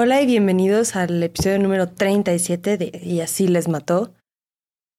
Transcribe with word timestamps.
Hola 0.00 0.22
y 0.22 0.26
bienvenidos 0.26 0.94
al 0.94 1.20
episodio 1.24 1.58
número 1.58 1.88
37 1.88 2.78
de 2.78 3.00
Y 3.02 3.20
así 3.20 3.48
les 3.48 3.66
mató. 3.66 4.14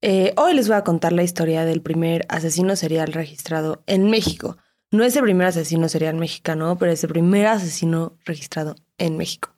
Eh, 0.01 0.33
hoy 0.35 0.53
les 0.53 0.67
voy 0.67 0.75
a 0.75 0.83
contar 0.83 1.13
la 1.13 1.23
historia 1.23 1.63
del 1.63 1.81
primer 1.81 2.25
asesino 2.27 2.75
serial 2.75 3.13
registrado 3.13 3.81
en 3.85 4.09
México. 4.09 4.57
No 4.91 5.05
es 5.05 5.15
el 5.15 5.23
primer 5.23 5.47
asesino 5.47 5.87
serial 5.87 6.17
mexicano, 6.17 6.77
pero 6.77 6.91
es 6.91 7.01
el 7.05 7.11
primer 7.11 7.47
asesino 7.47 8.17
registrado 8.25 8.75
en 8.97 9.15
México. 9.15 9.55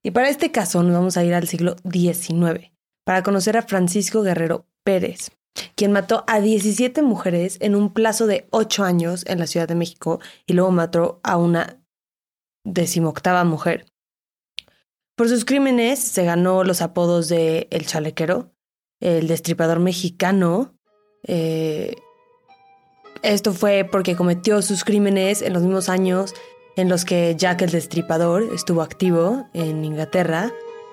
Y 0.00 0.12
para 0.12 0.28
este 0.28 0.52
caso 0.52 0.80
nos 0.84 0.92
vamos 0.92 1.16
a 1.16 1.24
ir 1.24 1.34
al 1.34 1.48
siglo 1.48 1.74
XIX 1.82 2.70
para 3.04 3.24
conocer 3.24 3.56
a 3.56 3.62
Francisco 3.62 4.22
Guerrero 4.22 4.64
Pérez, 4.84 5.32
quien 5.74 5.90
mató 5.90 6.22
a 6.28 6.38
17 6.38 7.02
mujeres 7.02 7.56
en 7.60 7.74
un 7.74 7.92
plazo 7.92 8.28
de 8.28 8.46
8 8.52 8.84
años 8.84 9.24
en 9.26 9.40
la 9.40 9.48
Ciudad 9.48 9.66
de 9.66 9.74
México 9.74 10.20
y 10.46 10.52
luego 10.52 10.70
mató 10.70 11.18
a 11.24 11.36
una 11.36 11.82
decimoctava 12.62 13.42
mujer 13.42 13.84
por 15.18 15.28
sus 15.28 15.44
crímenes 15.44 15.98
se 15.98 16.24
ganó 16.24 16.62
los 16.62 16.80
apodos 16.80 17.28
de 17.28 17.66
El 17.72 17.84
Chalequero, 17.86 18.54
el 19.00 19.26
Destripador 19.26 19.80
Mexicano. 19.80 20.76
Eh, 21.24 21.96
esto 23.22 23.52
fue 23.52 23.86
porque 23.90 24.14
cometió 24.14 24.62
sus 24.62 24.84
crímenes 24.84 25.42
en 25.42 25.54
los 25.54 25.62
mismos 25.62 25.88
años 25.88 26.34
en 26.76 26.88
los 26.88 27.04
que 27.04 27.34
Jack 27.36 27.62
el 27.62 27.72
Destripador 27.72 28.44
estuvo 28.54 28.80
activo 28.80 29.48
en 29.54 29.84
Inglaterra. 29.84 30.52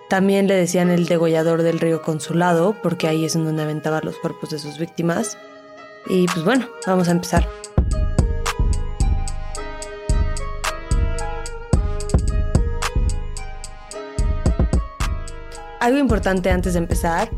También 0.09 0.47
le 0.47 0.55
decían 0.55 0.89
el 0.89 1.05
degollador 1.05 1.61
del 1.61 1.79
río 1.79 2.01
Consulado, 2.01 2.75
porque 2.81 3.07
ahí 3.07 3.25
es 3.25 3.35
donde 3.35 3.61
aventaba 3.61 4.01
los 4.01 4.17
cuerpos 4.17 4.49
de 4.49 4.57
sus 4.57 4.79
víctimas. 4.79 5.37
Y 6.07 6.25
pues 6.25 6.43
bueno, 6.43 6.67
vamos 6.87 7.09
a 7.09 7.11
empezar. 7.11 7.47
Algo 15.85 15.99
importante 15.99 16.49
antes 16.49 16.73
de 16.73 16.79
empezar. 16.79 17.29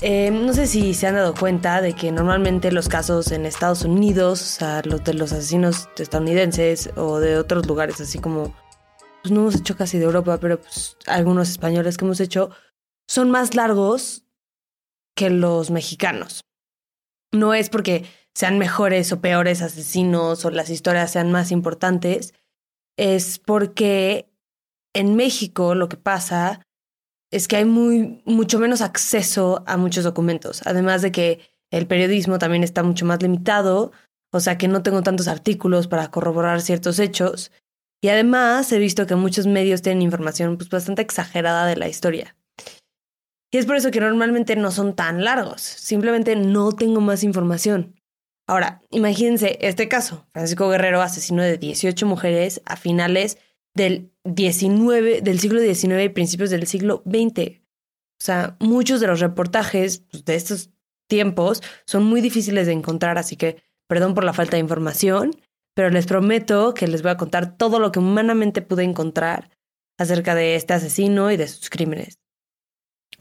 Eh, 0.00 0.30
no 0.30 0.54
sé 0.54 0.66
si 0.66 0.94
se 0.94 1.06
han 1.06 1.16
dado 1.16 1.34
cuenta 1.34 1.82
de 1.82 1.92
que 1.92 2.10
normalmente 2.12 2.72
los 2.72 2.88
casos 2.88 3.30
en 3.30 3.44
Estados 3.44 3.84
Unidos, 3.84 4.40
o 4.40 4.44
sea, 4.46 4.82
los 4.86 5.04
de 5.04 5.12
los 5.12 5.32
asesinos 5.32 5.90
estadounidenses 5.98 6.90
o 6.96 7.20
de 7.20 7.36
otros 7.36 7.66
lugares, 7.66 8.00
así 8.00 8.18
como, 8.18 8.54
pues 9.22 9.32
no 9.32 9.42
hemos 9.42 9.56
hecho 9.56 9.76
casi 9.76 9.98
de 9.98 10.06
Europa, 10.06 10.38
pero 10.40 10.58
pues 10.58 10.96
algunos 11.06 11.50
españoles 11.50 11.98
que 11.98 12.06
hemos 12.06 12.20
hecho, 12.20 12.50
son 13.06 13.30
más 13.30 13.54
largos 13.54 14.24
que 15.14 15.28
los 15.28 15.70
mexicanos. 15.70 16.40
No 17.32 17.52
es 17.52 17.68
porque 17.68 18.06
sean 18.34 18.56
mejores 18.56 19.12
o 19.12 19.20
peores 19.20 19.60
asesinos 19.60 20.46
o 20.46 20.50
las 20.50 20.70
historias 20.70 21.12
sean 21.12 21.30
más 21.30 21.52
importantes, 21.52 22.32
es 22.96 23.38
porque 23.38 24.32
en 24.94 25.16
México 25.16 25.74
lo 25.74 25.90
que 25.90 25.98
pasa 25.98 26.62
es 27.34 27.48
que 27.48 27.56
hay 27.56 27.64
muy, 27.64 28.22
mucho 28.24 28.60
menos 28.60 28.80
acceso 28.80 29.64
a 29.66 29.76
muchos 29.76 30.04
documentos, 30.04 30.62
además 30.66 31.02
de 31.02 31.10
que 31.10 31.40
el 31.72 31.88
periodismo 31.88 32.38
también 32.38 32.62
está 32.62 32.84
mucho 32.84 33.04
más 33.06 33.20
limitado, 33.20 33.90
o 34.30 34.38
sea 34.38 34.56
que 34.56 34.68
no 34.68 34.84
tengo 34.84 35.02
tantos 35.02 35.26
artículos 35.26 35.88
para 35.88 36.12
corroborar 36.12 36.60
ciertos 36.60 37.00
hechos, 37.00 37.50
y 38.00 38.08
además 38.08 38.70
he 38.70 38.78
visto 38.78 39.06
que 39.06 39.16
muchos 39.16 39.48
medios 39.48 39.82
tienen 39.82 40.02
información 40.02 40.56
pues, 40.56 40.70
bastante 40.70 41.02
exagerada 41.02 41.66
de 41.66 41.74
la 41.74 41.88
historia. 41.88 42.36
Y 43.50 43.58
es 43.58 43.66
por 43.66 43.74
eso 43.76 43.90
que 43.90 44.00
normalmente 44.00 44.54
no 44.54 44.70
son 44.70 44.94
tan 44.94 45.24
largos, 45.24 45.60
simplemente 45.60 46.36
no 46.36 46.70
tengo 46.70 47.00
más 47.00 47.24
información. 47.24 47.96
Ahora, 48.46 48.80
imagínense 48.90 49.58
este 49.60 49.88
caso. 49.88 50.24
Francisco 50.32 50.68
Guerrero 50.68 51.02
asesinó 51.02 51.42
de 51.42 51.58
18 51.58 52.06
mujeres 52.06 52.62
a 52.64 52.76
finales 52.76 53.38
del 53.74 54.12
19, 54.24 55.20
del 55.20 55.40
siglo 55.40 55.60
XIX 55.60 56.04
y 56.04 56.08
principios 56.08 56.50
del 56.50 56.66
siglo 56.66 57.02
XX. 57.06 57.60
O 58.20 58.24
sea, 58.24 58.56
muchos 58.60 59.00
de 59.00 59.06
los 59.06 59.20
reportajes 59.20 60.04
pues, 60.10 60.24
de 60.24 60.36
estos 60.36 60.70
tiempos 61.08 61.62
son 61.86 62.04
muy 62.04 62.20
difíciles 62.20 62.66
de 62.66 62.72
encontrar, 62.72 63.18
así 63.18 63.36
que 63.36 63.62
perdón 63.88 64.14
por 64.14 64.24
la 64.24 64.32
falta 64.32 64.56
de 64.56 64.60
información, 64.60 65.32
pero 65.74 65.90
les 65.90 66.06
prometo 66.06 66.72
que 66.74 66.86
les 66.86 67.02
voy 67.02 67.10
a 67.10 67.16
contar 67.16 67.56
todo 67.56 67.80
lo 67.80 67.92
que 67.92 67.98
humanamente 67.98 68.62
pude 68.62 68.84
encontrar 68.84 69.50
acerca 69.98 70.34
de 70.34 70.54
este 70.56 70.72
asesino 70.72 71.30
y 71.30 71.36
de 71.36 71.48
sus 71.48 71.68
crímenes. 71.68 72.18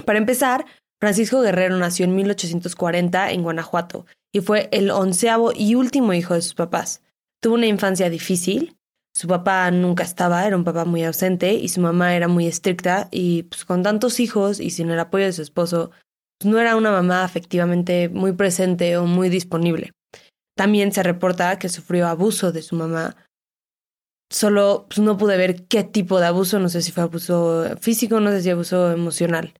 Para 0.05 0.19
empezar, 0.19 0.65
Francisco 0.99 1.41
Guerrero 1.41 1.77
nació 1.77 2.05
en 2.05 2.15
1840 2.15 3.31
en 3.31 3.43
Guanajuato 3.43 4.05
y 4.31 4.39
fue 4.39 4.69
el 4.71 4.89
onceavo 4.89 5.51
y 5.53 5.75
último 5.75 6.13
hijo 6.13 6.33
de 6.33 6.41
sus 6.41 6.53
papás. 6.53 7.01
Tuvo 7.41 7.55
una 7.55 7.67
infancia 7.67 8.09
difícil, 8.09 8.77
su 9.13 9.27
papá 9.27 9.69
nunca 9.69 10.03
estaba, 10.03 10.45
era 10.45 10.57
un 10.57 10.63
papá 10.63 10.85
muy 10.85 11.03
ausente 11.03 11.53
y 11.53 11.69
su 11.69 11.81
mamá 11.81 12.15
era 12.15 12.27
muy 12.27 12.47
estricta 12.47 13.09
y 13.11 13.43
pues 13.43 13.63
con 13.63 13.83
tantos 13.83 14.19
hijos 14.19 14.59
y 14.59 14.71
sin 14.71 14.89
el 14.89 14.99
apoyo 14.99 15.25
de 15.25 15.33
su 15.33 15.43
esposo, 15.43 15.91
pues, 16.39 16.51
no 16.51 16.59
era 16.59 16.75
una 16.75 16.91
mamá 16.91 17.23
afectivamente 17.23 18.09
muy 18.09 18.33
presente 18.33 18.97
o 18.97 19.05
muy 19.05 19.29
disponible. 19.29 19.91
También 20.55 20.91
se 20.91 21.03
reporta 21.03 21.59
que 21.59 21.69
sufrió 21.69 22.07
abuso 22.07 22.51
de 22.51 22.63
su 22.63 22.75
mamá. 22.75 23.15
Solo 24.31 24.87
pues, 24.89 24.99
no 24.99 25.17
pude 25.17 25.37
ver 25.37 25.67
qué 25.67 25.83
tipo 25.83 26.19
de 26.19 26.25
abuso, 26.25 26.59
no 26.59 26.69
sé 26.69 26.81
si 26.81 26.91
fue 26.91 27.03
abuso 27.03 27.65
físico, 27.79 28.19
no 28.19 28.31
sé 28.31 28.41
si 28.41 28.49
abuso 28.49 28.91
emocional. 28.91 29.53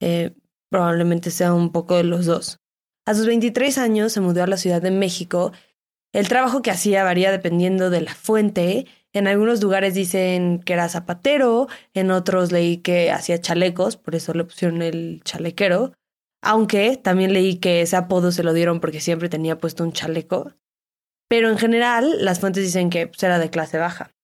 Eh, 0.00 0.34
probablemente 0.70 1.30
sea 1.30 1.52
un 1.52 1.70
poco 1.70 1.96
de 1.96 2.04
los 2.04 2.24
dos. 2.24 2.58
A 3.06 3.14
sus 3.14 3.26
23 3.26 3.78
años 3.78 4.12
se 4.12 4.20
mudó 4.20 4.42
a 4.42 4.46
la 4.46 4.56
Ciudad 4.56 4.82
de 4.82 4.90
México 4.90 5.52
el 6.16 6.28
trabajo 6.28 6.62
que 6.62 6.70
hacía 6.70 7.04
varía 7.04 7.30
dependiendo 7.30 7.90
de 7.90 8.00
la 8.00 8.14
fuente. 8.14 8.86
En 9.12 9.26
algunos 9.26 9.62
lugares 9.62 9.92
dicen 9.92 10.62
que 10.64 10.72
era 10.72 10.88
zapatero, 10.88 11.68
en 11.92 12.10
otros 12.10 12.52
leí 12.52 12.78
que 12.78 13.10
hacía 13.12 13.38
chalecos, 13.38 13.98
por 13.98 14.14
eso 14.14 14.32
le 14.32 14.44
pusieron 14.44 14.80
el 14.80 15.20
chalequero. 15.24 15.92
Aunque 16.42 16.96
también 16.96 17.34
leí 17.34 17.56
que 17.58 17.82
ese 17.82 17.96
apodo 17.96 18.32
se 18.32 18.42
lo 18.42 18.54
dieron 18.54 18.80
porque 18.80 19.02
siempre 19.02 19.28
tenía 19.28 19.58
puesto 19.58 19.84
un 19.84 19.92
chaleco. 19.92 20.54
Pero 21.28 21.50
en 21.50 21.58
general, 21.58 22.24
las 22.24 22.40
fuentes 22.40 22.64
dicen 22.64 22.88
que 22.88 23.08
pues, 23.08 23.22
era 23.22 23.38
de 23.38 23.50
clase 23.50 23.76
baja. 23.76 24.14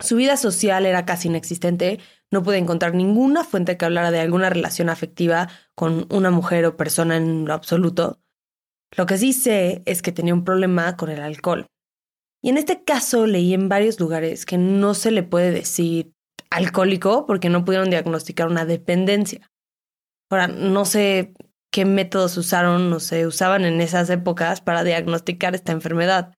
Su 0.00 0.16
vida 0.16 0.36
social 0.36 0.84
era 0.84 1.06
casi 1.06 1.28
inexistente, 1.28 2.00
no 2.30 2.42
pude 2.42 2.58
encontrar 2.58 2.94
ninguna 2.94 3.44
fuente 3.44 3.78
que 3.78 3.86
hablara 3.86 4.10
de 4.10 4.20
alguna 4.20 4.50
relación 4.50 4.90
afectiva 4.90 5.48
con 5.74 6.06
una 6.10 6.30
mujer 6.30 6.66
o 6.66 6.76
persona 6.76 7.16
en 7.16 7.46
lo 7.46 7.54
absoluto. 7.54 8.20
Lo 8.96 9.06
que 9.06 9.18
sí 9.18 9.32
sé 9.32 9.82
es 9.84 10.02
que 10.02 10.12
tenía 10.12 10.34
un 10.34 10.44
problema 10.44 10.96
con 10.96 11.10
el 11.10 11.20
alcohol. 11.20 11.66
Y 12.42 12.50
en 12.50 12.58
este 12.58 12.84
caso 12.84 13.26
leí 13.26 13.52
en 13.54 13.68
varios 13.68 14.00
lugares 14.00 14.46
que 14.46 14.58
no 14.58 14.94
se 14.94 15.10
le 15.10 15.22
puede 15.22 15.50
decir 15.50 16.12
alcohólico 16.50 17.26
porque 17.26 17.50
no 17.50 17.64
pudieron 17.64 17.90
diagnosticar 17.90 18.48
una 18.48 18.64
dependencia. 18.64 19.50
Ahora, 20.30 20.46
no 20.46 20.84
sé 20.84 21.34
qué 21.70 21.84
métodos 21.84 22.36
usaron 22.36 22.92
o 22.92 23.00
se 23.00 23.26
usaban 23.26 23.64
en 23.64 23.80
esas 23.80 24.08
épocas 24.10 24.60
para 24.60 24.84
diagnosticar 24.84 25.54
esta 25.54 25.72
enfermedad. 25.72 26.34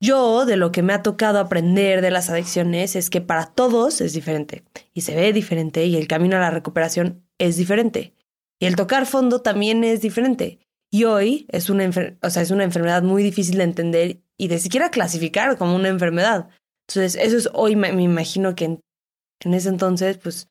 Yo, 0.00 0.46
de 0.46 0.56
lo 0.56 0.70
que 0.70 0.82
me 0.82 0.92
ha 0.92 1.02
tocado 1.02 1.40
aprender 1.40 2.02
de 2.02 2.12
las 2.12 2.30
adicciones, 2.30 2.94
es 2.94 3.10
que 3.10 3.20
para 3.20 3.46
todos 3.46 4.00
es 4.00 4.12
diferente, 4.12 4.62
y 4.94 5.00
se 5.00 5.16
ve 5.16 5.32
diferente, 5.32 5.86
y 5.86 5.96
el 5.96 6.06
camino 6.06 6.36
a 6.36 6.40
la 6.40 6.50
recuperación 6.50 7.26
es 7.38 7.56
diferente. 7.56 8.14
Y 8.60 8.66
el 8.66 8.76
tocar 8.76 9.06
fondo 9.06 9.42
también 9.42 9.82
es 9.82 10.00
diferente. 10.00 10.60
Y 10.90 11.04
hoy 11.04 11.46
es 11.50 11.68
una, 11.68 11.88
o 12.22 12.30
sea, 12.30 12.42
es 12.42 12.50
una 12.50 12.64
enfermedad 12.64 13.02
muy 13.02 13.22
difícil 13.22 13.58
de 13.58 13.64
entender 13.64 14.22
y 14.38 14.48
de 14.48 14.58
siquiera 14.58 14.90
clasificar 14.90 15.58
como 15.58 15.76
una 15.76 15.88
enfermedad. 15.88 16.48
Entonces, 16.88 17.20
eso 17.20 17.36
es 17.36 17.48
hoy, 17.52 17.76
me, 17.76 17.88
imagino 17.88 18.54
que 18.54 18.64
en, 18.64 19.54
ese 19.54 19.68
entonces, 19.68 20.18
pues, 20.18 20.48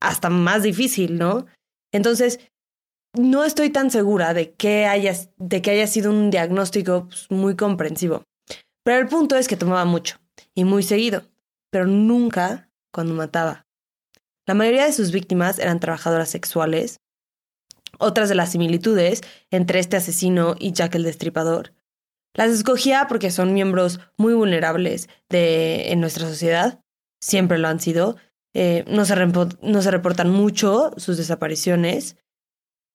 hasta 0.00 0.28
más 0.28 0.62
difícil, 0.64 1.18
¿no? 1.18 1.46
Entonces, 1.92 2.40
no 3.16 3.44
estoy 3.44 3.70
tan 3.70 3.90
segura 3.90 4.34
de 4.34 4.54
que 4.54 4.86
haya, 4.86 5.14
de 5.36 5.62
que 5.62 5.70
haya 5.70 5.86
sido 5.86 6.10
un 6.10 6.30
diagnóstico 6.30 7.06
pues, 7.06 7.30
muy 7.30 7.54
comprensivo. 7.54 8.24
Pero 8.84 9.00
el 9.00 9.08
punto 9.08 9.36
es 9.36 9.46
que 9.46 9.56
tomaba 9.56 9.84
mucho 9.84 10.18
y 10.54 10.64
muy 10.64 10.82
seguido, 10.82 11.22
pero 11.70 11.86
nunca 11.86 12.68
cuando 12.92 13.14
mataba. 13.14 13.64
La 14.46 14.54
mayoría 14.54 14.84
de 14.84 14.92
sus 14.92 15.12
víctimas 15.12 15.58
eran 15.58 15.80
trabajadoras 15.80 16.28
sexuales 16.28 16.98
otras 17.98 18.28
de 18.28 18.34
las 18.34 18.52
similitudes 18.52 19.20
entre 19.50 19.78
este 19.78 19.96
asesino 19.96 20.54
y 20.58 20.72
Jack 20.72 20.94
el 20.94 21.04
Destripador. 21.04 21.72
Las 22.34 22.50
escogía 22.50 23.06
porque 23.08 23.30
son 23.30 23.54
miembros 23.54 24.00
muy 24.16 24.34
vulnerables 24.34 25.08
de, 25.28 25.92
en 25.92 26.00
nuestra 26.00 26.26
sociedad, 26.26 26.80
siempre 27.20 27.58
lo 27.58 27.68
han 27.68 27.80
sido. 27.80 28.16
Eh, 28.54 28.84
no, 28.88 29.04
se 29.04 29.14
no, 29.16 29.82
se 29.82 29.90
reportan 29.90 30.30
mucho 30.30 30.92
sus 30.96 31.16
desapariciones 31.16 32.16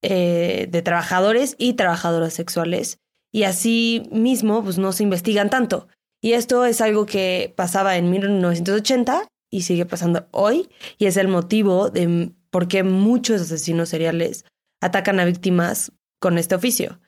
eh, 0.01 0.68
de 0.69 0.81
trabajadores 0.81 1.56
y 1.57 1.74
trabajadoras 1.74 2.34
sexuales. 2.34 3.00
Y 3.31 3.44
así 3.44 4.07
mismo, 4.12 4.63
pues 4.63 4.78
no 4.78 4.92
se 4.92 5.04
investigan 5.04 5.50
tanto. 5.50 5.88
Y 6.22 6.34
esto 6.34 6.66
es 6.66 6.81
algo 6.81 7.06
que 7.06 7.54
pasaba 7.56 7.98
en 7.98 8.10
1980 8.10 9.28
y 9.50 9.62
sigue 9.62 9.86
pasando 9.86 10.28
hoy. 10.31 10.69
Y 10.98 11.06
es 11.06 11.18
el 11.18 11.28
motivo 11.28 11.90
de 11.90 12.31
por 12.50 12.68
qué 12.68 12.84
muchos 12.84 13.42
asesinos 13.42 13.90
seriales 13.90 14.45
atacan 14.81 15.20
a 15.20 15.26
víctimas 15.26 15.92
con 16.20 16.38
este 16.38 16.56
oficio. 16.56 17.00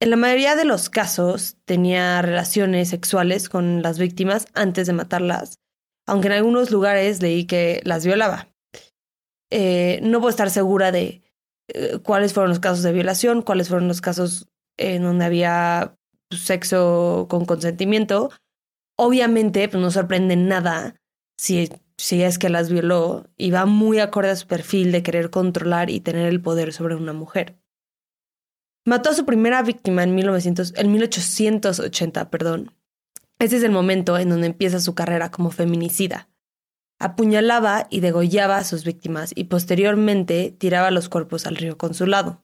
En 0.00 0.10
la 0.10 0.16
mayoría 0.16 0.56
de 0.56 0.64
los 0.64 0.90
casos 0.90 1.56
tenía 1.64 2.20
relaciones 2.20 2.88
sexuales 2.88 3.48
con 3.48 3.82
las 3.82 3.98
víctimas 3.98 4.46
antes 4.54 4.86
de 4.86 4.92
matarlas, 4.92 5.60
aunque 6.06 6.28
en 6.28 6.34
algunos 6.34 6.70
lugares 6.70 7.22
leí 7.22 7.46
que 7.46 7.80
las 7.84 8.04
violaba. 8.04 8.48
Eh, 9.50 10.00
no 10.02 10.18
puedo 10.18 10.30
estar 10.30 10.50
segura 10.50 10.90
de 10.90 11.22
eh, 11.68 11.98
cuáles 12.02 12.32
fueron 12.34 12.50
los 12.50 12.60
casos 12.60 12.82
de 12.82 12.92
violación, 12.92 13.42
cuáles 13.42 13.68
fueron 13.68 13.88
los 13.88 14.00
casos 14.00 14.48
en 14.76 15.02
donde 15.02 15.24
había 15.24 15.96
sexo 16.30 17.26
con 17.30 17.44
consentimiento. 17.44 18.30
Obviamente, 18.98 19.68
pues 19.68 19.80
no 19.80 19.90
sorprende 19.90 20.36
nada 20.36 20.96
si, 21.38 21.70
si 21.98 22.22
es 22.22 22.38
que 22.38 22.48
las 22.48 22.70
violó 22.70 23.26
y 23.36 23.50
va 23.50 23.66
muy 23.66 24.00
acorde 24.00 24.30
a 24.30 24.36
su 24.36 24.46
perfil 24.46 24.92
de 24.92 25.02
querer 25.02 25.30
controlar 25.30 25.90
y 25.90 26.00
tener 26.00 26.28
el 26.28 26.40
poder 26.40 26.72
sobre 26.72 26.96
una 26.96 27.12
mujer. 27.12 27.56
Mató 28.86 29.10
a 29.10 29.14
su 29.14 29.24
primera 29.24 29.62
víctima 29.62 30.02
en, 30.02 30.14
1900, 30.14 30.74
en 30.76 30.92
1880, 30.92 32.30
perdón. 32.30 32.74
Ese 33.38 33.56
es 33.56 33.62
el 33.62 33.70
momento 33.70 34.18
en 34.18 34.28
donde 34.28 34.46
empieza 34.46 34.80
su 34.80 34.94
carrera 34.94 35.30
como 35.30 35.50
feminicida. 35.50 36.28
Apuñalaba 37.00 37.86
y 37.90 38.00
degollaba 38.00 38.58
a 38.58 38.64
sus 38.64 38.84
víctimas 38.84 39.32
y 39.34 39.44
posteriormente 39.44 40.54
tiraba 40.56 40.90
los 40.90 41.08
cuerpos 41.08 41.46
al 41.46 41.56
río 41.56 41.76
Consulado. 41.78 42.42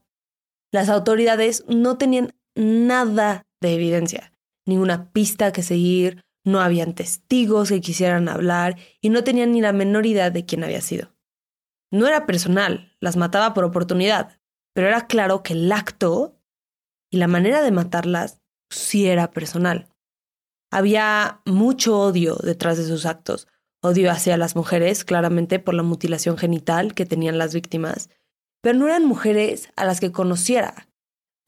Las 0.73 0.89
autoridades 0.89 1.65
no 1.69 1.99
tenían 1.99 2.35
nada 2.55 3.43
de 3.61 3.75
evidencia, 3.75 4.33
ninguna 4.67 5.11
pista 5.13 5.53
que 5.53 5.63
seguir, 5.63 6.23
no 6.45 6.61
habían 6.61 6.95
testigos 6.95 7.69
que 7.69 7.81
quisieran 7.81 8.29
hablar 8.29 8.77
y 9.01 9.11
no 9.11 9.25
tenían 9.25 9.53
ni 9.53 9.61
la 9.61 9.73
menor 9.73 10.07
idea 10.07 10.31
de 10.31 10.45
quién 10.47 10.65
había 10.65 10.81
sido. 10.81 11.15
No 11.93 12.07
era 12.07 12.27
personal, 12.27 12.97
las 13.01 13.17
mataba 13.17 13.53
por 13.53 13.65
oportunidad, 13.65 14.41
pero 14.75 14.89
era 14.89 15.07
claro 15.07 15.43
que 15.43 15.55
el 15.55 15.71
acto 15.73 16.41
y 17.11 17.19
la 17.19 17.27
manera 17.27 17.63
de 17.63 17.73
matarlas 17.73 18.41
sí 18.71 19.07
era 19.07 19.33
personal. 19.33 19.89
Había 20.71 21.43
mucho 21.45 21.99
odio 21.99 22.37
detrás 22.37 22.79
de 22.79 22.87
sus 22.87 23.07
actos, 23.07 23.49
odio 23.83 24.11
hacia 24.11 24.37
las 24.37 24.55
mujeres, 24.55 25.05
claramente 25.05 25.59
por 25.59 25.75
la 25.75 25.83
mutilación 25.83 26.39
genital 26.39 26.95
que 26.95 27.07
tenían 27.07 27.39
las 27.39 27.55
víctimas, 27.55 28.09
pero 28.63 28.79
no 28.79 28.87
eran 28.87 29.05
mujeres 29.05 29.71
a 29.75 29.85
las 29.85 30.01
que 30.01 30.13
conociera. 30.13 30.87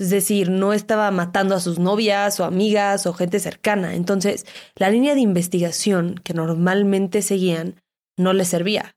Es 0.02 0.10
decir, 0.10 0.50
no 0.50 0.72
estaba 0.72 1.10
matando 1.10 1.54
a 1.54 1.60
sus 1.60 1.78
novias 1.78 2.40
o 2.40 2.44
amigas 2.44 3.06
o 3.06 3.14
gente 3.14 3.38
cercana. 3.38 3.94
Entonces, 3.94 4.46
la 4.74 4.90
línea 4.90 5.14
de 5.14 5.20
investigación 5.20 6.20
que 6.24 6.34
normalmente 6.34 7.22
seguían 7.22 7.80
no 8.16 8.32
les 8.32 8.48
servía, 8.48 8.96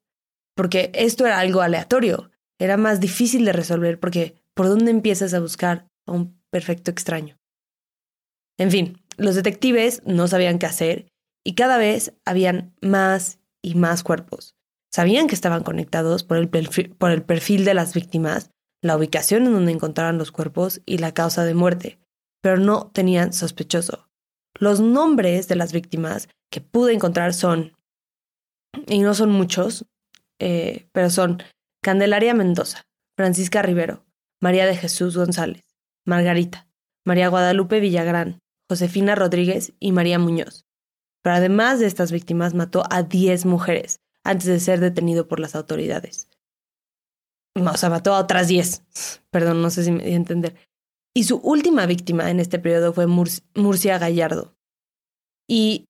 porque 0.56 0.92
esto 0.94 1.26
era 1.26 1.40
algo 1.40 1.62
aleatorio 1.62 2.32
era 2.60 2.78
más 2.78 3.00
difícil 3.00 3.46
de 3.46 3.54
resolver 3.54 4.00
porque 4.00 4.36
¿por 4.54 4.68
dónde 4.68 4.92
empiezas 4.92 5.34
a 5.34 5.40
buscar 5.40 5.88
a 6.06 6.12
un 6.12 6.40
perfecto 6.50 6.92
extraño? 6.92 7.38
En 8.58 8.72
fin, 8.72 9.02
los 9.18 9.36
detectives 9.36 10.02
no 10.06 10.28
sabían 10.28 10.60
qué 10.60 10.66
hacer 10.66 11.08
y 11.44 11.56
cada 11.56 11.78
vez 11.78 12.14
habían 12.24 12.74
más 12.82 13.40
y 13.62 13.76
más 13.76 14.04
cuerpos. 14.04 14.56
Sabían 14.92 15.28
que 15.28 15.36
estaban 15.36 15.64
conectados 15.64 16.24
por 16.24 16.38
el, 16.38 16.48
perfil, 16.48 16.96
por 16.96 17.12
el 17.12 17.24
perfil 17.24 17.66
de 17.66 17.74
las 17.74 17.94
víctimas, 17.94 18.52
la 18.86 18.96
ubicación 18.96 19.48
en 19.48 19.54
donde 19.54 19.72
encontraban 19.72 20.18
los 20.18 20.32
cuerpos 20.32 20.82
y 20.86 21.00
la 21.00 21.14
causa 21.14 21.44
de 21.44 21.56
muerte, 21.56 21.98
pero 22.42 22.58
no 22.58 22.92
tenían 22.94 23.34
sospechoso. 23.34 24.08
Los 24.60 24.80
nombres 24.80 25.48
de 25.48 25.56
las 25.56 25.74
víctimas 25.74 26.30
que 26.52 26.62
pude 26.62 26.94
encontrar 26.94 27.34
son, 27.34 27.74
y 28.88 29.00
no 29.00 29.16
son 29.16 29.32
muchos, 29.32 29.86
eh, 30.40 30.88
pero 30.92 31.10
son 31.10 31.42
Candelaria 31.82 32.36
Mendoza, 32.36 32.84
Francisca 33.18 33.64
Rivero, 33.64 34.06
María 34.40 34.68
de 34.68 34.78
Jesús 34.78 35.18
González, 35.18 35.64
Margarita, 36.06 36.68
María 37.06 37.30
Guadalupe 37.30 37.80
Villagrán, 37.80 38.40
Josefina 38.70 39.16
Rodríguez 39.16 39.74
y 39.80 39.94
María 39.94 40.20
Muñoz. 40.20 40.66
Pero 41.24 41.38
además 41.38 41.80
de 41.80 41.88
estas 41.88 42.12
víctimas 42.12 42.54
mató 42.54 42.84
a 42.92 43.02
10 43.02 43.46
mujeres 43.46 44.00
antes 44.24 44.46
de 44.46 44.60
ser 44.60 44.80
detenido 44.80 45.28
por 45.28 45.40
las 45.40 45.56
autoridades. 45.56 46.30
O 47.56 47.78
sea, 47.78 47.90
mató 47.90 48.14
a 48.14 48.20
otras 48.20 48.48
10. 48.48 48.84
Perdón, 49.32 49.62
no 49.62 49.70
sé 49.70 49.84
si 49.84 49.92
me 49.92 50.04
di 50.04 50.14
a 50.14 50.16
entender. 50.16 50.56
Y 51.14 51.24
su 51.24 51.38
última 51.38 51.86
víctima 51.86 52.30
en 52.30 52.40
este 52.40 52.60
periodo 52.60 52.92
fue 52.92 53.08
Murcia 53.08 53.98
Gallardo. 53.98 54.56
Y 55.48 55.86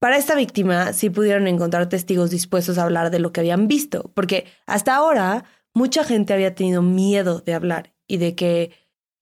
para 0.00 0.18
esta 0.18 0.34
víctima 0.34 0.92
sí 0.92 1.08
pudieron 1.08 1.46
encontrar 1.46 1.88
testigos 1.88 2.30
dispuestos 2.30 2.76
a 2.76 2.82
hablar 2.82 3.10
de 3.10 3.18
lo 3.18 3.32
que 3.32 3.40
habían 3.40 3.66
visto, 3.68 4.10
porque 4.14 4.46
hasta 4.66 4.94
ahora 4.94 5.44
mucha 5.74 6.04
gente 6.04 6.34
había 6.34 6.54
tenido 6.54 6.82
miedo 6.82 7.40
de 7.40 7.54
hablar 7.54 7.94
y 8.06 8.18
de 8.18 8.34
que 8.34 8.72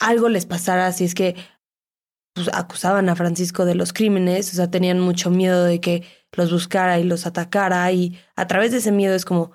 algo 0.00 0.28
les 0.28 0.46
pasara 0.46 0.90
si 0.92 1.04
es 1.04 1.14
que 1.14 1.36
pues, 2.34 2.50
acusaban 2.52 3.08
a 3.08 3.16
Francisco 3.16 3.64
de 3.64 3.76
los 3.76 3.92
crímenes, 3.92 4.52
o 4.52 4.56
sea, 4.56 4.70
tenían 4.70 4.98
mucho 4.98 5.30
miedo 5.30 5.64
de 5.64 5.80
que 5.80 6.04
los 6.32 6.50
buscara 6.50 6.98
y 6.98 7.04
los 7.04 7.26
atacara 7.26 7.90
y 7.92 8.18
a 8.34 8.46
través 8.48 8.72
de 8.72 8.78
ese 8.78 8.90
miedo 8.90 9.14
es 9.14 9.24
como 9.24 9.52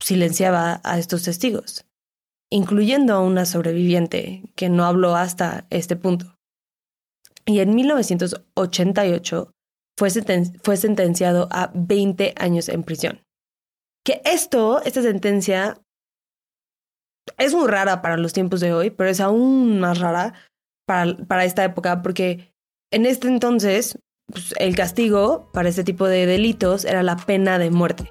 silenciaba 0.00 0.80
a 0.84 0.98
estos 0.98 1.24
testigos, 1.24 1.84
incluyendo 2.50 3.14
a 3.14 3.20
una 3.20 3.44
sobreviviente 3.44 4.42
que 4.54 4.68
no 4.68 4.84
habló 4.84 5.16
hasta 5.16 5.66
este 5.70 5.96
punto. 5.96 6.34
Y 7.44 7.60
en 7.60 7.74
1988 7.74 9.50
fue, 9.98 10.10
fue 10.62 10.76
sentenciado 10.76 11.48
a 11.50 11.70
20 11.74 12.34
años 12.36 12.68
en 12.68 12.82
prisión. 12.82 13.22
Que 14.04 14.22
esto, 14.24 14.82
esta 14.82 15.02
sentencia, 15.02 15.80
es 17.36 17.54
muy 17.54 17.68
rara 17.68 18.00
para 18.00 18.16
los 18.16 18.32
tiempos 18.32 18.60
de 18.60 18.72
hoy, 18.72 18.90
pero 18.90 19.10
es 19.10 19.20
aún 19.20 19.80
más 19.80 19.98
rara 19.98 20.34
para, 20.86 21.44
esta 21.44 21.64
época 21.64 22.00
porque 22.02 22.50
en 22.90 23.04
este 23.04 23.28
entonces 23.28 23.98
pues, 24.26 24.54
el 24.58 24.74
castigo 24.74 25.50
para 25.52 25.68
este 25.68 25.84
tipo 25.84 26.06
de 26.06 26.24
delitos 26.26 26.84
era 26.84 27.02
la 27.02 27.16
pena 27.16 27.58
de 27.58 27.70
muerte. 27.70 28.10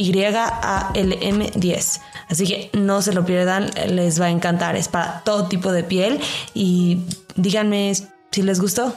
Y-A-L-M 0.00 1.50
10. 1.54 2.00
Así 2.28 2.46
que 2.46 2.70
no 2.78 3.02
se 3.02 3.12
lo 3.12 3.24
pierdan, 3.24 3.70
les 3.88 4.20
va 4.20 4.26
a 4.26 4.30
encantar. 4.30 4.76
Es 4.76 4.88
para 4.88 5.22
todo 5.24 5.48
tipo 5.48 5.72
de 5.72 5.84
piel 5.84 6.20
y 6.54 7.02
díganme 7.36 7.92
si 8.30 8.42
les 8.42 8.60
gustó. 8.60 8.96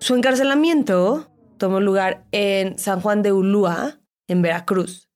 Su 0.00 0.14
encarcelamiento 0.14 1.30
tomó 1.56 1.80
lugar 1.80 2.26
en 2.32 2.78
San 2.78 3.00
Juan 3.00 3.22
de 3.22 3.32
Ulúa, 3.32 4.00
en 4.28 4.42
Veracruz. 4.42 5.08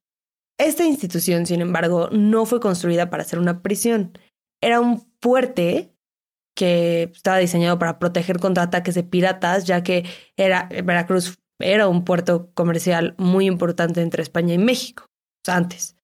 Esta 0.58 0.84
institución, 0.84 1.44
sin 1.46 1.60
embargo, 1.60 2.08
no 2.10 2.46
fue 2.46 2.58
construida 2.58 3.10
para 3.10 3.24
ser 3.24 3.38
una 3.38 3.62
prisión. 3.62 4.18
Era 4.62 4.80
un 4.80 5.12
fuerte 5.20 5.94
que 6.56 7.10
estaba 7.14 7.36
diseñado 7.36 7.78
para 7.78 7.98
proteger 7.98 8.40
contra 8.40 8.64
ataques 8.64 8.94
de 8.94 9.04
piratas, 9.04 9.64
ya 9.64 9.82
que 9.82 10.04
era, 10.36 10.68
Veracruz 10.70 11.38
era 11.58 11.88
un 11.88 12.04
puerto 12.04 12.50
comercial 12.54 13.14
muy 13.18 13.46
importante 13.46 14.00
entre 14.00 14.22
España 14.22 14.54
y 14.54 14.58
México, 14.58 15.06
antes. 15.46 15.96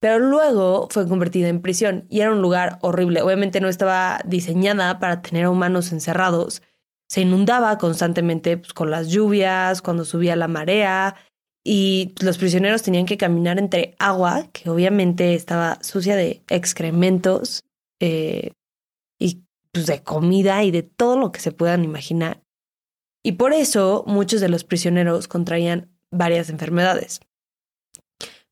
pero 0.00 0.18
luego 0.18 0.88
fue 0.90 1.06
convertida 1.06 1.48
en 1.48 1.60
prisión 1.60 2.06
y 2.08 2.20
era 2.20 2.32
un 2.32 2.40
lugar 2.40 2.78
horrible. 2.80 3.22
Obviamente 3.22 3.60
no 3.60 3.68
estaba 3.68 4.20
diseñada 4.24 4.98
para 4.98 5.20
tener 5.22 5.44
a 5.44 5.50
humanos 5.50 5.92
encerrados. 5.92 6.62
Se 7.08 7.20
inundaba 7.22 7.76
constantemente 7.76 8.56
pues, 8.56 8.72
con 8.72 8.90
las 8.90 9.08
lluvias, 9.08 9.82
cuando 9.82 10.04
subía 10.06 10.36
la 10.36 10.48
marea 10.48 11.16
y 11.62 12.14
los 12.20 12.38
prisioneros 12.38 12.82
tenían 12.82 13.04
que 13.04 13.18
caminar 13.18 13.58
entre 13.58 13.94
agua, 13.98 14.48
que 14.52 14.70
obviamente 14.70 15.34
estaba 15.34 15.78
sucia 15.82 16.16
de 16.16 16.42
excrementos 16.48 17.64
eh, 18.00 18.52
y 19.18 19.44
pues, 19.72 19.86
de 19.86 20.02
comida 20.02 20.64
y 20.64 20.70
de 20.70 20.82
todo 20.82 21.18
lo 21.18 21.32
que 21.32 21.40
se 21.40 21.52
puedan 21.52 21.84
imaginar. 21.84 22.42
Y 23.22 23.32
por 23.32 23.52
eso 23.52 24.04
muchos 24.06 24.40
de 24.40 24.48
los 24.48 24.64
prisioneros 24.64 25.28
contraían 25.28 25.90
varias 26.10 26.50
enfermedades. 26.50 27.20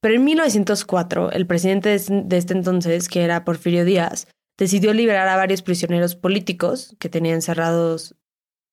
Pero 0.01 0.15
en 0.15 0.25
1904, 0.25 1.33
el 1.33 1.47
presidente 1.47 1.99
de 1.99 2.37
este 2.37 2.53
entonces, 2.53 3.09
que 3.09 3.25
era 3.25 3.45
Porfirio 3.45 3.85
Díaz, 3.85 4.29
decidió 4.57 4.93
liberar 4.93 5.29
a 5.29 5.37
varios 5.37 5.63
prisioneros 5.63 6.15
políticos 6.15 6.95
que 6.99 7.09
tenían 7.09 7.37
encerrados 7.37 8.15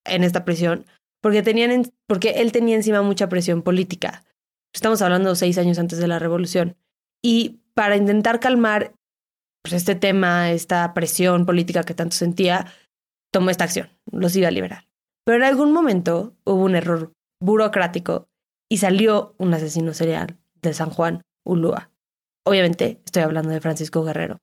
en 0.06 0.24
esta 0.24 0.46
prisión, 0.46 0.86
porque, 1.22 1.42
tenían 1.42 1.92
porque 2.08 2.42
él 2.42 2.52
tenía 2.52 2.75
encima 2.75 3.02
mucha 3.02 3.30
presión 3.30 3.64
política. 3.64 4.24
Estamos 4.74 5.02
hablando 5.02 5.34
seis 5.36 5.58
años 5.58 5.80
antes 5.80 6.00
de 6.00 6.08
la 6.08 6.20
revolución. 6.20 6.78
Y 7.24 7.62
para 7.74 7.96
intentar 7.96 8.40
calmar 8.40 8.94
pues, 9.64 9.74
este 9.74 9.96
tema, 9.96 10.52
esta 10.52 10.94
presión 10.94 11.46
política 11.46 11.84
que 11.84 11.96
tanto 11.96 12.16
sentía, 12.16 12.68
tomó 13.32 13.50
esta 13.50 13.64
acción, 13.64 13.90
los 14.12 14.36
iba 14.36 14.50
a 14.50 14.52
liberar. 14.52 14.86
Pero 15.25 15.38
en 15.38 15.44
algún 15.44 15.74
momento 15.74 16.38
hubo 16.46 16.63
un 16.63 16.75
error 16.75 17.12
burocrático 17.41 18.27
y 18.70 18.77
salió 18.77 19.36
un 19.38 19.53
asesino 19.53 19.94
serial 19.94 20.38
de 20.62 20.74
San 20.74 20.89
Juan, 20.89 21.22
Ulúa. 21.44 21.91
Obviamente 22.46 23.01
estoy 23.05 23.24
hablando 23.24 23.50
de 23.50 23.62
Francisco 23.62 24.03
Guerrero. 24.03 24.38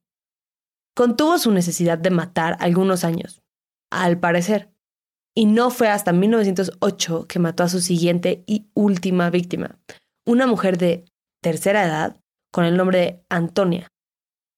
Contuvo 0.94 1.38
su 1.38 1.52
necesidad 1.52 1.98
de 1.98 2.10
matar 2.10 2.56
algunos 2.60 3.04
años, 3.04 3.42
al 3.90 4.18
parecer, 4.18 4.70
y 5.34 5.46
no 5.46 5.70
fue 5.70 5.88
hasta 5.88 6.12
1908 6.12 7.26
que 7.26 7.38
mató 7.38 7.62
a 7.62 7.68
su 7.68 7.80
siguiente 7.80 8.44
y 8.46 8.68
última 8.74 9.30
víctima, 9.30 9.78
una 10.26 10.46
mujer 10.46 10.76
de 10.76 11.06
tercera 11.42 11.84
edad 11.84 12.20
con 12.52 12.64
el 12.64 12.76
nombre 12.76 12.98
de 12.98 13.24
Antonia. 13.30 13.88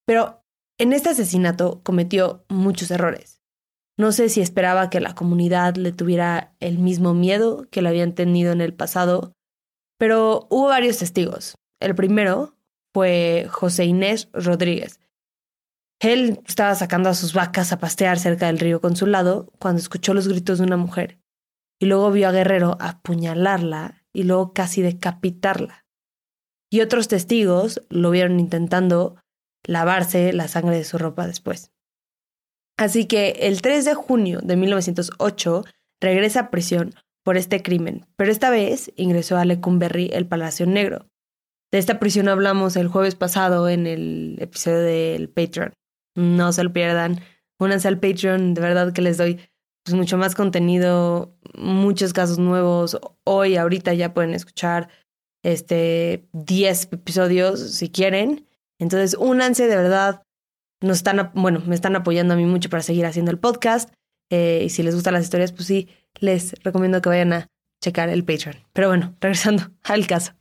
Pero 0.06 0.42
en 0.78 0.92
este 0.92 1.10
asesinato 1.10 1.82
cometió 1.84 2.44
muchos 2.48 2.90
errores. 2.90 3.43
No 3.96 4.12
sé 4.12 4.28
si 4.28 4.40
esperaba 4.40 4.90
que 4.90 5.00
la 5.00 5.14
comunidad 5.14 5.76
le 5.76 5.92
tuviera 5.92 6.54
el 6.60 6.78
mismo 6.78 7.14
miedo 7.14 7.66
que 7.70 7.82
le 7.82 7.88
habían 7.88 8.14
tenido 8.14 8.52
en 8.52 8.60
el 8.60 8.74
pasado 8.74 9.34
pero 9.98 10.46
hubo 10.50 10.68
varios 10.68 10.98
testigos. 10.98 11.56
El 11.80 11.94
primero 11.94 12.54
fue 12.92 13.46
José 13.50 13.84
Inés 13.84 14.28
Rodríguez. 14.32 15.00
Él 16.00 16.40
estaba 16.46 16.74
sacando 16.74 17.08
a 17.08 17.14
sus 17.14 17.32
vacas 17.32 17.72
a 17.72 17.78
pastear 17.78 18.18
cerca 18.18 18.46
del 18.46 18.58
río 18.58 18.80
con 18.80 18.96
su 18.96 19.06
lado 19.06 19.50
cuando 19.58 19.80
escuchó 19.80 20.12
los 20.12 20.28
gritos 20.28 20.58
de 20.58 20.64
una 20.64 20.76
mujer 20.76 21.18
y 21.80 21.86
luego 21.86 22.10
vio 22.10 22.28
a 22.28 22.32
Guerrero 22.32 22.76
apuñalarla 22.80 24.04
y 24.12 24.24
luego 24.24 24.52
casi 24.52 24.82
decapitarla. 24.82 25.86
Y 26.70 26.80
otros 26.80 27.08
testigos 27.08 27.80
lo 27.88 28.10
vieron 28.10 28.40
intentando 28.40 29.16
lavarse 29.66 30.32
la 30.32 30.48
sangre 30.48 30.76
de 30.76 30.84
su 30.84 30.98
ropa 30.98 31.26
después. 31.26 31.72
Así 32.76 33.06
que 33.06 33.30
el 33.40 33.62
3 33.62 33.84
de 33.84 33.94
junio 33.94 34.40
de 34.42 34.56
1908 34.56 35.64
regresa 36.00 36.40
a 36.40 36.50
prisión 36.50 36.94
por 37.24 37.36
este 37.36 37.62
crimen, 37.62 38.06
pero 38.16 38.30
esta 38.30 38.50
vez 38.50 38.92
ingresó 38.96 39.36
a 39.38 39.44
Lecumberri 39.44 40.10
el 40.12 40.26
Palacio 40.26 40.66
Negro. 40.66 41.06
De 41.72 41.78
esta 41.78 41.98
prisión 41.98 42.28
hablamos 42.28 42.76
el 42.76 42.88
jueves 42.88 43.14
pasado 43.14 43.68
en 43.68 43.86
el 43.86 44.36
episodio 44.40 44.78
del 44.78 45.28
Patreon. 45.28 45.72
No 46.14 46.52
se 46.52 46.62
lo 46.62 46.72
pierdan. 46.72 47.20
Únanse 47.58 47.88
al 47.88 47.98
Patreon, 47.98 48.54
de 48.54 48.60
verdad 48.60 48.92
que 48.92 49.02
les 49.02 49.16
doy 49.16 49.40
pues, 49.84 49.96
mucho 49.96 50.16
más 50.16 50.34
contenido, 50.34 51.36
muchos 51.56 52.12
casos 52.12 52.38
nuevos. 52.38 52.98
Hoy, 53.24 53.56
ahorita 53.56 53.92
ya 53.94 54.14
pueden 54.14 54.34
escuchar 54.34 54.88
este 55.42 56.28
10 56.32 56.92
episodios 56.92 57.60
si 57.60 57.90
quieren. 57.90 58.46
Entonces, 58.78 59.16
únanse, 59.18 59.66
de 59.66 59.76
verdad. 59.76 60.22
Nos 60.84 60.98
están, 60.98 61.30
bueno, 61.34 61.62
me 61.66 61.74
están 61.74 61.96
apoyando 61.96 62.34
a 62.34 62.36
mí 62.36 62.44
mucho 62.44 62.68
para 62.68 62.82
seguir 62.82 63.06
haciendo 63.06 63.30
el 63.30 63.38
podcast. 63.38 63.92
Eh, 64.30 64.64
y 64.66 64.70
si 64.70 64.82
les 64.82 64.94
gustan 64.94 65.14
las 65.14 65.24
historias, 65.24 65.52
pues 65.52 65.66
sí, 65.66 65.88
les 66.20 66.54
recomiendo 66.62 67.00
que 67.00 67.08
vayan 67.08 67.32
a 67.32 67.48
checar 67.82 68.10
el 68.10 68.24
Patreon. 68.24 68.56
Pero 68.72 68.88
bueno, 68.88 69.16
regresando 69.20 69.70
al 69.82 70.06
caso. 70.06 70.32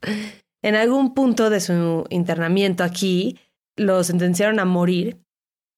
En 0.61 0.75
algún 0.75 1.13
punto 1.13 1.49
de 1.49 1.59
su 1.59 2.05
internamiento 2.09 2.83
aquí, 2.83 3.39
lo 3.77 4.03
sentenciaron 4.03 4.59
a 4.59 4.65
morir. 4.65 5.17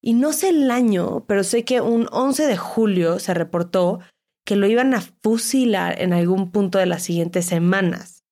Y 0.02 0.14
no 0.14 0.34
sé 0.34 0.50
el 0.50 0.70
año, 0.72 1.26
pero 1.28 1.44
sé 1.44 1.64
que 1.64 1.82
un 1.82 2.08
11 2.12 2.48
de 2.48 2.58
julio 2.58 3.20
se 3.20 3.34
reportó 3.34 4.00
que 4.46 4.56
lo 4.56 4.68
iban 4.68 4.94
a 4.94 5.02
fusilar 5.02 6.02
en 6.02 6.14
algún 6.14 6.52
punto 6.52 6.78
de 6.78 6.86
las 6.86 7.04
siguientes 7.04 7.46
semanas. 7.46 8.24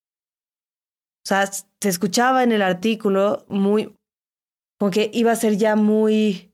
O 1.25 1.27
sea, 1.27 1.45
se 1.47 1.89
escuchaba 1.89 2.43
en 2.43 2.51
el 2.51 2.61
artículo 2.61 3.45
muy, 3.49 3.95
como 4.77 4.91
que 4.91 5.09
iba 5.13 5.31
a 5.31 5.35
ser 5.35 5.57
ya 5.57 5.75
muy, 5.75 6.53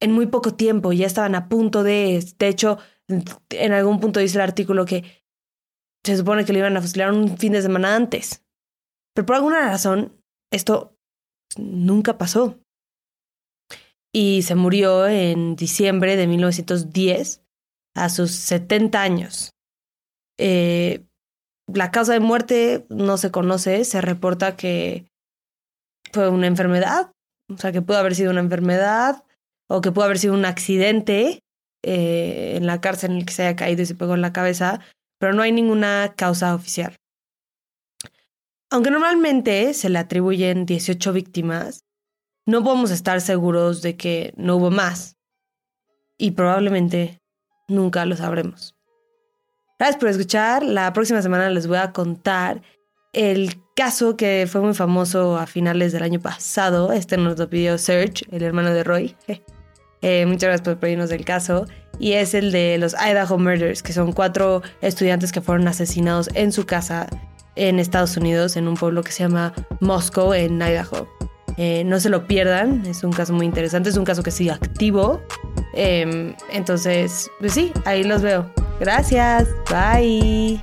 en 0.00 0.12
muy 0.12 0.26
poco 0.26 0.54
tiempo, 0.54 0.92
ya 0.92 1.06
estaban 1.06 1.34
a 1.34 1.48
punto 1.48 1.82
de, 1.82 2.24
de 2.38 2.48
hecho, 2.48 2.78
en 3.08 3.72
algún 3.72 4.00
punto 4.00 4.20
dice 4.20 4.38
el 4.38 4.42
artículo 4.42 4.84
que 4.84 5.04
se 6.04 6.16
supone 6.16 6.44
que 6.44 6.52
le 6.52 6.60
iban 6.60 6.76
a 6.76 6.82
fusilar 6.82 7.12
un 7.12 7.36
fin 7.36 7.52
de 7.52 7.62
semana 7.62 7.96
antes. 7.96 8.44
Pero 9.14 9.26
por 9.26 9.36
alguna 9.36 9.66
razón, 9.66 10.20
esto 10.52 10.96
nunca 11.56 12.18
pasó. 12.18 12.60
Y 14.12 14.42
se 14.42 14.54
murió 14.54 15.06
en 15.06 15.56
diciembre 15.56 16.16
de 16.16 16.26
1910 16.26 17.42
a 17.94 18.08
sus 18.08 18.30
70 18.30 19.02
años. 19.02 19.54
Eh, 20.38 21.06
la 21.66 21.90
causa 21.90 22.12
de 22.12 22.20
muerte 22.20 22.86
no 22.88 23.16
se 23.16 23.30
conoce, 23.30 23.84
se 23.84 24.00
reporta 24.00 24.56
que 24.56 25.06
fue 26.12 26.28
una 26.28 26.46
enfermedad, 26.46 27.12
o 27.48 27.56
sea, 27.56 27.72
que 27.72 27.82
pudo 27.82 27.98
haber 27.98 28.14
sido 28.14 28.30
una 28.30 28.40
enfermedad 28.40 29.24
o 29.68 29.80
que 29.80 29.92
pudo 29.92 30.04
haber 30.04 30.18
sido 30.18 30.34
un 30.34 30.44
accidente 30.44 31.40
eh, 31.82 32.54
en 32.56 32.66
la 32.66 32.80
cárcel 32.80 33.12
en 33.12 33.16
el 33.18 33.26
que 33.26 33.32
se 33.32 33.42
haya 33.42 33.56
caído 33.56 33.82
y 33.82 33.86
se 33.86 33.94
pegó 33.94 34.14
en 34.14 34.22
la 34.22 34.32
cabeza, 34.32 34.80
pero 35.18 35.32
no 35.32 35.42
hay 35.42 35.52
ninguna 35.52 36.14
causa 36.16 36.54
oficial. 36.54 36.96
Aunque 38.70 38.90
normalmente 38.90 39.72
se 39.74 39.88
le 39.88 39.98
atribuyen 39.98 40.66
18 40.66 41.12
víctimas, 41.12 41.84
no 42.46 42.62
podemos 42.62 42.90
estar 42.90 43.20
seguros 43.20 43.82
de 43.82 43.96
que 43.96 44.32
no 44.36 44.56
hubo 44.56 44.70
más. 44.70 45.16
Y 46.18 46.32
probablemente 46.32 47.18
nunca 47.68 48.04
lo 48.06 48.16
sabremos. 48.16 48.74
Gracias 49.78 50.00
por 50.00 50.08
escuchar. 50.08 50.62
La 50.62 50.92
próxima 50.92 51.22
semana 51.22 51.50
les 51.50 51.66
voy 51.66 51.78
a 51.78 51.92
contar 51.92 52.62
el 53.12 53.62
caso 53.74 54.16
que 54.16 54.46
fue 54.50 54.60
muy 54.60 54.74
famoso 54.74 55.36
a 55.36 55.46
finales 55.46 55.92
del 55.92 56.02
año 56.02 56.20
pasado. 56.20 56.92
Este 56.92 57.16
nos 57.16 57.38
lo 57.38 57.48
pidió 57.48 57.78
Serge, 57.78 58.24
el 58.30 58.42
hermano 58.42 58.72
de 58.72 58.84
Roy. 58.84 59.16
Eh, 60.02 60.26
muchas 60.26 60.48
gracias 60.48 60.60
por 60.60 60.78
pedirnos 60.78 61.08
del 61.08 61.24
caso. 61.24 61.66
Y 61.98 62.12
es 62.12 62.34
el 62.34 62.52
de 62.52 62.76
los 62.78 62.94
Idaho 62.94 63.38
Murders, 63.38 63.82
que 63.82 63.94
son 63.94 64.12
cuatro 64.12 64.62
estudiantes 64.82 65.32
que 65.32 65.40
fueron 65.40 65.66
asesinados 65.66 66.28
en 66.34 66.52
su 66.52 66.66
casa 66.66 67.08
en 67.56 67.80
Estados 67.80 68.16
Unidos, 68.16 68.56
en 68.56 68.68
un 68.68 68.74
pueblo 68.76 69.02
que 69.02 69.10
se 69.10 69.24
llama 69.24 69.52
Moscow, 69.80 70.32
en 70.34 70.60
Idaho. 70.60 71.08
Eh, 71.56 71.84
no 71.84 71.98
se 71.98 72.10
lo 72.10 72.26
pierdan, 72.26 72.84
es 72.86 73.02
un 73.02 73.12
caso 73.12 73.32
muy 73.32 73.46
interesante, 73.46 73.88
es 73.88 73.96
un 73.96 74.04
caso 74.04 74.22
que 74.22 74.30
sigue 74.30 74.52
activo. 74.52 75.22
Em, 75.72 76.34
entonces, 76.52 77.30
pues 77.40 77.52
sí, 77.52 77.72
ahí 77.86 78.04
los 78.04 78.22
veo. 78.22 78.50
Gracias, 78.78 79.48
bye. 79.70 80.62